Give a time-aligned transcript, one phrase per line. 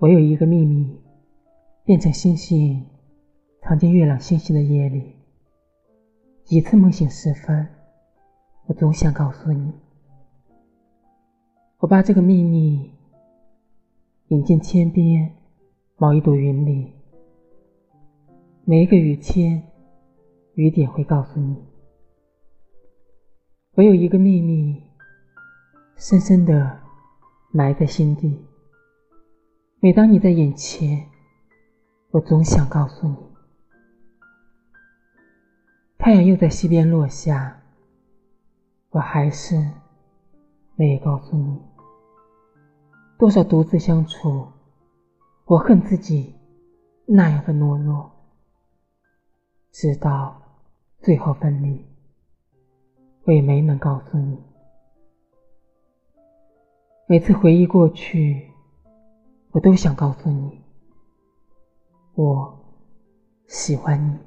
[0.00, 1.00] 我有一个秘密，
[1.84, 2.84] 变成星星，
[3.62, 5.14] 藏进月朗星稀的夜里。
[6.42, 7.66] 几次梦醒时分，
[8.66, 9.72] 我总想告诉你，
[11.78, 12.90] 我把这个秘密
[14.28, 15.32] 引进天边
[15.96, 16.92] 某一朵云里。
[18.64, 19.62] 每一个雨天，
[20.54, 21.56] 雨点会告诉你，
[23.74, 24.82] 我有一个秘密，
[25.96, 26.78] 深深的
[27.52, 28.38] 埋在心底。
[29.84, 31.06] 每当你在眼前，
[32.10, 33.16] 我总想告诉你，
[35.98, 37.60] 太阳又在西边落下，
[38.88, 39.62] 我还是
[40.74, 41.60] 没有告诉你。
[43.18, 44.48] 多少独自相处，
[45.44, 46.34] 我恨自己
[47.04, 48.10] 那样的懦弱，
[49.70, 50.40] 直到
[51.02, 51.86] 最后分离，
[53.24, 54.42] 我也没能告诉你。
[57.06, 58.53] 每次回忆过去。
[59.54, 60.60] 我都想告诉你，
[62.14, 62.58] 我
[63.46, 64.18] 喜欢你。